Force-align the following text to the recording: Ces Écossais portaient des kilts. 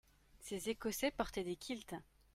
Ces 0.39 0.67
Écossais 0.67 1.11
portaient 1.11 1.43
des 1.43 1.55
kilts. 1.55 1.93